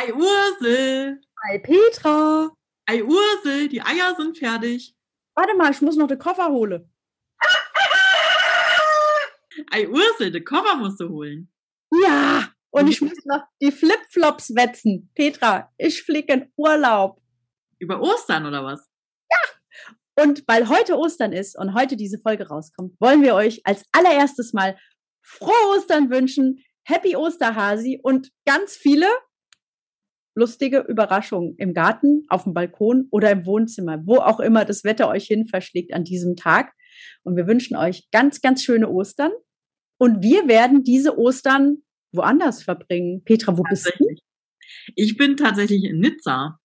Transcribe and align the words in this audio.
Ei 0.00 0.12
Ursel. 0.12 1.20
Hi 1.44 1.58
Petra. 1.58 2.52
Ei 2.86 3.02
Ursel, 3.02 3.68
die 3.68 3.82
Eier 3.82 4.14
sind 4.16 4.38
fertig. 4.38 4.94
Warte 5.34 5.56
mal, 5.56 5.72
ich 5.72 5.80
muss 5.80 5.96
noch 5.96 6.06
den 6.06 6.20
Koffer 6.20 6.50
holen. 6.50 6.88
Ei 9.72 9.88
Ursel, 9.88 10.30
den 10.30 10.44
Koffer 10.44 10.76
musst 10.76 11.00
du 11.00 11.08
holen. 11.08 11.52
Ja, 11.90 12.48
und 12.70 12.86
ich 12.86 13.00
muss 13.00 13.24
noch 13.24 13.42
die 13.60 13.72
Flipflops 13.72 14.54
wetzen. 14.54 15.10
Petra, 15.16 15.72
ich 15.78 16.04
fliege 16.04 16.32
in 16.32 16.52
Urlaub. 16.54 17.20
Über 17.80 18.00
Ostern 18.00 18.46
oder 18.46 18.64
was? 18.64 18.88
Und 20.14 20.44
weil 20.46 20.68
heute 20.68 20.96
Ostern 20.96 21.32
ist 21.32 21.58
und 21.58 21.74
heute 21.74 21.96
diese 21.96 22.20
Folge 22.20 22.46
rauskommt, 22.46 22.94
wollen 23.00 23.22
wir 23.22 23.34
euch 23.34 23.62
als 23.64 23.84
allererstes 23.90 24.52
mal 24.52 24.78
frohe 25.22 25.76
Ostern 25.76 26.08
wünschen, 26.08 26.64
Happy 26.84 27.16
Osterhasi 27.16 27.98
und 28.00 28.30
ganz 28.46 28.76
viele 28.76 29.08
lustige 30.38 30.78
Überraschungen 30.80 31.56
im 31.56 31.74
Garten, 31.74 32.24
auf 32.28 32.44
dem 32.44 32.54
Balkon 32.54 33.08
oder 33.10 33.30
im 33.30 33.44
Wohnzimmer, 33.44 34.00
wo 34.06 34.16
auch 34.16 34.40
immer 34.40 34.64
das 34.64 34.84
Wetter 34.84 35.08
euch 35.08 35.26
hin 35.26 35.46
verschlägt 35.46 35.92
an 35.92 36.04
diesem 36.04 36.36
Tag. 36.36 36.72
Und 37.24 37.36
wir 37.36 37.46
wünschen 37.46 37.76
euch 37.76 38.08
ganz, 38.12 38.40
ganz 38.40 38.62
schöne 38.62 38.88
Ostern. 38.88 39.32
Und 39.98 40.22
wir 40.22 40.46
werden 40.46 40.84
diese 40.84 41.18
Ostern 41.18 41.78
woanders 42.12 42.62
verbringen. 42.62 43.22
Petra, 43.24 43.58
wo 43.58 43.62
bist 43.64 43.92
du? 43.98 44.06
Ich 44.94 45.16
bin 45.16 45.36
tatsächlich 45.36 45.84
in 45.84 45.98
Nizza. 45.98 46.58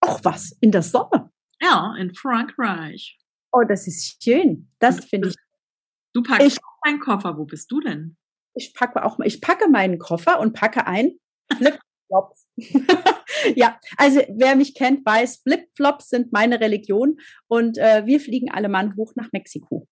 Ach 0.00 0.20
was, 0.22 0.56
in 0.60 0.72
der 0.72 0.82
Sonne. 0.82 1.30
Ja, 1.60 1.94
in 1.98 2.14
Frankreich. 2.14 3.18
Oh, 3.52 3.62
das 3.68 3.86
ist 3.86 4.22
schön. 4.22 4.68
Das 4.78 5.04
finde 5.04 5.28
ich. 5.28 5.34
Du 6.14 6.22
packst 6.22 6.46
ich, 6.46 6.58
auch 6.58 6.78
meinen 6.84 7.00
Koffer. 7.00 7.36
Wo 7.36 7.44
bist 7.44 7.70
du 7.70 7.80
denn? 7.80 8.16
Ich 8.54 8.72
packe 8.74 9.04
auch, 9.04 9.20
ich 9.20 9.40
packe 9.40 9.68
meinen 9.68 9.98
Koffer 9.98 10.40
und 10.40 10.54
packe 10.54 10.86
ein 10.86 11.18
Flipflops. 12.10 12.46
ja, 13.56 13.78
also 13.96 14.20
wer 14.36 14.56
mich 14.56 14.74
kennt, 14.74 15.04
weiß, 15.04 15.42
Flipflops 15.42 16.08
sind 16.08 16.32
meine 16.32 16.60
Religion 16.60 17.18
und 17.48 17.78
äh, 17.78 18.04
wir 18.06 18.20
fliegen 18.20 18.50
alle 18.50 18.68
Mann 18.68 18.96
hoch 18.96 19.12
nach 19.14 19.28
Mexiko. 19.32 19.88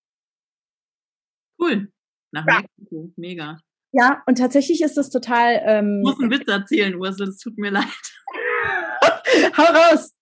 Cool. 1.59 1.91
Nach 2.31 2.45
ja. 2.47 2.61
Mexiko. 2.61 3.13
Mega. 3.15 3.59
Ja, 3.91 4.21
und 4.27 4.37
tatsächlich 4.37 4.81
ist 4.81 4.97
es 4.97 5.09
total. 5.09 5.61
Ähm, 5.65 6.03
ich 6.05 6.11
muss 6.11 6.21
einen 6.21 6.31
Witz 6.31 6.47
erzählen, 6.47 6.95
Ursel, 6.95 7.29
es 7.29 7.39
tut 7.39 7.57
mir 7.57 7.71
leid. 7.71 7.85
Hau 9.57 9.63
raus! 9.63 10.15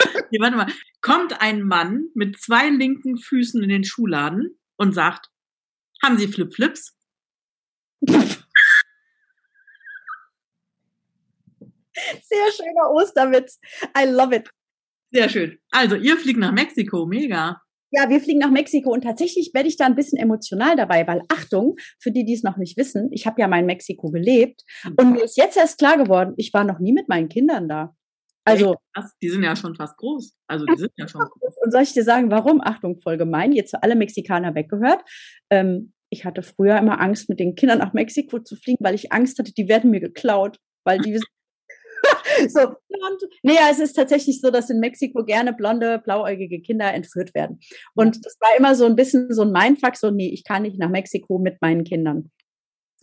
Hier, 0.30 0.40
warte 0.40 0.56
mal. 0.56 0.72
Kommt 1.00 1.40
ein 1.40 1.62
Mann 1.62 2.08
mit 2.14 2.40
zwei 2.40 2.70
linken 2.70 3.18
Füßen 3.18 3.62
in 3.62 3.68
den 3.68 3.84
Schuhladen 3.84 4.58
und 4.76 4.94
sagt, 4.94 5.30
haben 6.02 6.18
Sie 6.18 6.28
Flip-Flips? 6.28 6.96
Sehr 12.22 12.52
schöner 12.52 12.90
Osterwitz. 12.92 13.58
I 13.96 14.06
love 14.08 14.34
it. 14.34 14.48
Sehr 15.10 15.28
schön. 15.28 15.58
Also, 15.70 15.96
ihr 15.96 16.16
fliegt 16.16 16.38
nach 16.38 16.52
Mexiko. 16.52 17.06
Mega. 17.06 17.60
Ja, 17.96 18.10
wir 18.10 18.20
fliegen 18.20 18.40
nach 18.40 18.50
Mexiko 18.50 18.90
und 18.90 19.04
tatsächlich 19.04 19.52
werde 19.54 19.68
ich 19.68 19.76
da 19.76 19.86
ein 19.86 19.94
bisschen 19.94 20.18
emotional 20.18 20.74
dabei, 20.74 21.06
weil 21.06 21.22
Achtung, 21.28 21.76
für 22.00 22.10
die, 22.10 22.24
die 22.24 22.34
es 22.34 22.42
noch 22.42 22.56
nicht 22.56 22.76
wissen, 22.76 23.08
ich 23.12 23.24
habe 23.24 23.40
ja 23.40 23.46
mal 23.46 23.60
in 23.60 23.66
Mexiko 23.66 24.10
gelebt 24.10 24.64
mhm. 24.82 24.94
und 24.98 25.12
mir 25.12 25.22
ist 25.22 25.36
jetzt 25.36 25.56
erst 25.56 25.78
klar 25.78 25.96
geworden, 25.96 26.34
ich 26.36 26.52
war 26.52 26.64
noch 26.64 26.80
nie 26.80 26.92
mit 26.92 27.08
meinen 27.08 27.28
Kindern 27.28 27.68
da. 27.68 27.94
Also, 28.44 28.74
die 29.22 29.28
sind 29.28 29.44
ja 29.44 29.54
schon 29.54 29.76
fast 29.76 29.96
groß. 29.96 30.34
Also, 30.48 30.66
die 30.66 30.76
sind 30.76 30.92
ja 30.96 31.06
schon 31.06 31.20
groß. 31.20 31.54
Und 31.64 31.70
soll 31.70 31.82
ich 31.82 31.92
dir 31.92 32.02
sagen, 32.02 32.30
warum? 32.32 32.60
Achtung, 32.60 32.98
voll 32.98 33.16
gemein, 33.16 33.52
jetzt 33.52 33.74
alle 33.80 33.94
Mexikaner 33.94 34.56
weggehört. 34.56 35.02
Ähm, 35.50 35.92
ich 36.10 36.24
hatte 36.24 36.42
früher 36.42 36.76
immer 36.78 37.00
Angst, 37.00 37.28
mit 37.28 37.40
den 37.40 37.54
Kindern 37.54 37.78
nach 37.78 37.92
Mexiko 37.92 38.40
zu 38.40 38.56
fliegen, 38.56 38.84
weil 38.84 38.94
ich 38.94 39.12
Angst 39.12 39.38
hatte, 39.38 39.52
die 39.52 39.68
werden 39.68 39.90
mir 39.90 40.00
geklaut, 40.00 40.58
weil 40.84 40.98
die 40.98 41.12
so 42.48 42.60
blond. 42.60 43.22
Nee, 43.42 43.56
es 43.70 43.78
ist 43.78 43.94
tatsächlich 43.94 44.40
so, 44.40 44.50
dass 44.50 44.70
in 44.70 44.80
Mexiko 44.80 45.24
gerne 45.24 45.52
blonde, 45.52 45.98
blauäugige 45.98 46.60
Kinder 46.60 46.92
entführt 46.92 47.34
werden. 47.34 47.60
Und 47.94 48.24
das 48.24 48.36
war 48.40 48.56
immer 48.58 48.74
so 48.74 48.86
ein 48.86 48.96
bisschen 48.96 49.32
so 49.32 49.42
ein 49.42 49.52
Mindfuck, 49.52 49.96
so, 49.96 50.10
nee, 50.10 50.28
ich 50.28 50.44
kann 50.44 50.62
nicht 50.62 50.78
nach 50.78 50.90
Mexiko 50.90 51.38
mit 51.38 51.60
meinen 51.60 51.84
Kindern. 51.84 52.30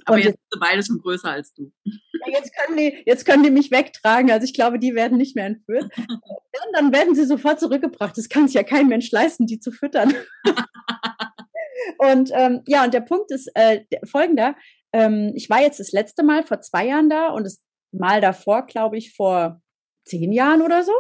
Aber 0.06 0.18
und 0.18 0.24
jetzt 0.24 0.40
sind 0.52 0.60
beide 0.60 0.84
schon 0.84 0.98
größer 0.98 1.30
als 1.30 1.54
du. 1.54 1.72
Ja, 1.84 2.34
jetzt, 2.34 2.52
können 2.56 2.78
die, 2.78 3.04
jetzt 3.06 3.26
können 3.26 3.44
die 3.44 3.52
mich 3.52 3.72
wegtragen. 3.72 4.32
Also 4.32 4.46
ich 4.46 4.54
glaube, 4.54 4.80
die 4.80 4.96
werden 4.96 5.18
nicht 5.18 5.36
mehr 5.36 5.46
entführt. 5.46 5.92
Und 5.98 6.74
dann 6.74 6.92
werden 6.92 7.16
sie 7.16 7.26
sofort 7.26 7.60
zurückgebracht. 7.60 8.18
Das 8.18 8.30
kann 8.30 8.48
sich 8.48 8.56
ja 8.56 8.64
kein 8.64 8.88
Mensch 8.88 9.12
leisten, 9.12 9.46
die 9.46 9.60
zu 9.60 9.72
füttern. 9.72 10.14
und 11.98 12.30
ähm, 12.34 12.62
ja, 12.68 12.84
und 12.84 12.94
der 12.94 13.02
Punkt 13.02 13.32
ist 13.32 13.50
äh, 13.56 13.82
folgender. 14.06 14.56
Ähm, 14.94 15.32
ich 15.36 15.50
war 15.50 15.62
jetzt 15.62 15.80
das 15.80 15.92
letzte 15.92 16.24
Mal 16.24 16.44
vor 16.44 16.62
zwei 16.62 16.86
Jahren 16.86 17.10
da 17.10 17.30
und 17.30 17.46
das 17.46 17.62
Mal 17.92 18.22
davor, 18.22 18.66
glaube 18.66 18.98
ich, 18.98 19.14
vor 19.14 19.62
zehn 20.06 20.32
Jahren 20.32 20.62
oder 20.62 20.84
so. 20.84 20.94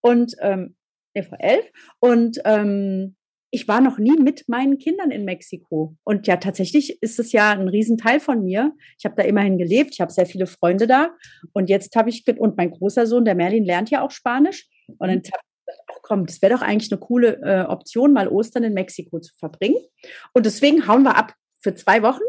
Und 0.00 0.34
ähm, 0.40 0.76
nee, 1.14 1.22
vor 1.22 1.38
elf. 1.40 1.70
Und 2.00 2.40
ähm, 2.44 3.16
ich 3.50 3.66
war 3.66 3.80
noch 3.80 3.98
nie 3.98 4.16
mit 4.18 4.46
meinen 4.48 4.78
Kindern 4.78 5.10
in 5.10 5.24
Mexiko. 5.24 5.96
Und 6.04 6.26
ja, 6.26 6.36
tatsächlich 6.36 7.02
ist 7.02 7.18
es 7.18 7.32
ja 7.32 7.50
ein 7.50 7.68
Riesenteil 7.68 8.20
von 8.20 8.44
mir. 8.44 8.74
Ich 8.98 9.04
habe 9.04 9.14
da 9.16 9.22
immerhin 9.22 9.56
gelebt, 9.56 9.90
ich 9.94 10.00
habe 10.00 10.12
sehr 10.12 10.26
viele 10.26 10.46
Freunde 10.46 10.86
da. 10.86 11.14
Und 11.52 11.70
jetzt 11.70 11.96
habe 11.96 12.10
ich, 12.10 12.24
und 12.38 12.56
mein 12.56 12.70
großer 12.70 13.06
Sohn, 13.06 13.24
der 13.24 13.34
Merlin, 13.34 13.64
lernt 13.64 13.90
ja 13.90 14.02
auch 14.02 14.10
Spanisch. 14.10 14.68
Und 14.86 15.08
dann 15.08 15.10
habe 15.10 15.18
ich 15.18 15.30
gedacht, 15.30 15.44
ach 15.90 15.98
komm, 16.02 16.26
das 16.26 16.42
wäre 16.42 16.54
doch 16.54 16.62
eigentlich 16.62 16.92
eine 16.92 17.00
coole 17.00 17.40
äh, 17.42 17.64
Option, 17.66 18.12
mal 18.12 18.28
Ostern 18.28 18.64
in 18.64 18.74
Mexiko 18.74 19.18
zu 19.18 19.34
verbringen. 19.34 19.78
Und 20.34 20.44
deswegen 20.44 20.86
hauen 20.86 21.02
wir 21.02 21.16
ab 21.16 21.34
für 21.60 21.74
zwei 21.74 22.02
Wochen. 22.02 22.22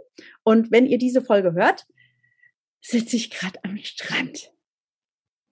Und 0.44 0.72
wenn 0.72 0.86
ihr 0.86 0.98
diese 0.98 1.22
Folge 1.22 1.54
hört, 1.54 1.86
sitze 2.82 3.16
ich 3.16 3.30
gerade 3.30 3.60
am 3.64 3.78
Strand. 3.78 4.52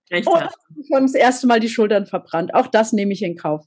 Echt? 0.09 0.27
Und 0.27 0.49
schon 0.87 1.03
das 1.03 1.15
erste 1.15 1.47
Mal 1.47 1.59
die 1.59 1.69
Schultern 1.69 2.05
verbrannt. 2.05 2.53
Auch 2.53 2.67
das 2.67 2.93
nehme 2.93 3.13
ich 3.13 3.21
in 3.23 3.35
Kauf. 3.35 3.65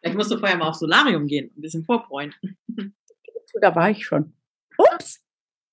Vielleicht 0.00 0.16
musst 0.16 0.30
du 0.30 0.38
vorher 0.38 0.56
mal 0.56 0.68
aufs 0.68 0.80
Solarium 0.80 1.26
gehen, 1.26 1.52
ein 1.56 1.60
bisschen 1.60 1.84
vorbräunen. 1.84 2.34
Da 3.60 3.72
war 3.76 3.88
ich 3.88 4.04
schon. 4.04 4.36
Ups. 4.76 5.22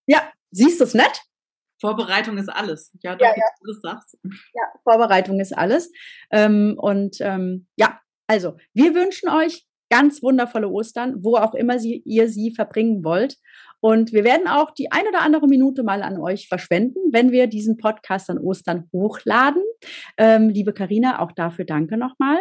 Ja, 0.05 0.31
siehst 0.51 0.79
du 0.79 0.83
es 0.83 0.93
nicht? 0.93 1.23
Vorbereitung 1.79 2.37
ist 2.37 2.47
alles. 2.47 2.91
Ja, 3.01 3.15
doch, 3.15 3.25
ja, 3.25 3.33
ja. 3.35 3.45
du 3.59 3.73
das 3.73 3.81
sagst. 3.81 4.17
Ja, 4.23 4.63
Vorbereitung 4.83 5.39
ist 5.39 5.57
alles. 5.57 5.91
Ähm, 6.29 6.75
und 6.77 7.17
ähm, 7.21 7.67
ja, 7.75 7.99
also, 8.27 8.55
wir 8.73 8.93
wünschen 8.93 9.29
euch 9.29 9.65
ganz 9.89 10.21
wundervolle 10.21 10.69
Ostern, 10.69 11.23
wo 11.23 11.37
auch 11.37 11.55
immer 11.55 11.79
sie, 11.79 12.03
ihr 12.05 12.29
sie 12.29 12.51
verbringen 12.51 13.03
wollt. 13.03 13.37
Und 13.81 14.13
wir 14.13 14.23
werden 14.23 14.47
auch 14.47 14.71
die 14.71 14.91
ein 14.91 15.07
oder 15.07 15.21
andere 15.21 15.47
Minute 15.47 15.83
mal 15.83 16.03
an 16.03 16.17
euch 16.19 16.47
verschwenden, 16.47 16.99
wenn 17.11 17.31
wir 17.31 17.47
diesen 17.47 17.77
Podcast 17.77 18.29
an 18.29 18.37
Ostern 18.37 18.87
hochladen. 18.93 19.63
Ähm, 20.17 20.49
liebe 20.49 20.71
Karina, 20.73 21.19
auch 21.19 21.31
dafür 21.31 21.65
danke 21.65 21.97
nochmal. 21.97 22.39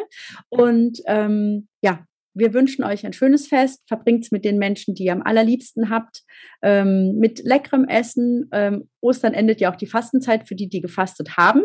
Und 0.51 1.01
ähm, 1.07 1.69
ja, 1.83 2.05
wir 2.35 2.55
wünschen 2.55 2.85
euch 2.85 3.05
ein 3.05 3.13
schönes 3.13 3.49
Fest. 3.49 3.83
Verbringt 3.89 4.25
es 4.25 4.31
mit 4.31 4.45
den 4.45 4.59
Menschen, 4.59 4.95
die 4.95 5.05
ihr 5.05 5.13
am 5.13 5.23
allerliebsten 5.23 5.91
habt, 5.91 6.23
ähm, 6.63 7.17
mit 7.19 7.43
leckerem 7.43 7.87
Essen. 7.89 8.49
Ähm, 8.53 8.89
Ostern 9.01 9.35
endet 9.35 9.61
ja 9.61 9.73
auch 9.73 9.77
die 9.77 9.87
Fastenzeit 9.87 10.47
für 10.47 10.55
die, 10.55 10.69
die 10.69 10.81
gefastet 10.81 11.37
haben. 11.37 11.63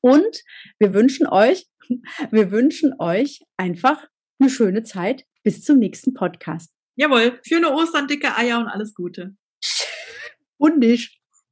Und 0.00 0.42
wir 0.78 0.92
wünschen 0.92 1.26
euch, 1.26 1.66
wir 2.30 2.50
wünschen 2.50 2.94
euch 2.98 3.40
einfach 3.56 4.08
eine 4.38 4.50
schöne 4.50 4.82
Zeit 4.82 5.24
bis 5.42 5.62
zum 5.62 5.78
nächsten 5.78 6.12
Podcast. 6.12 6.73
Jawohl, 6.96 7.40
schöne 7.46 7.72
Ostern, 7.72 8.06
dicke 8.06 8.36
Eier 8.36 8.58
und 8.58 8.68
alles 8.68 8.94
Gute. 8.94 9.36
Bundisch. 10.58 11.20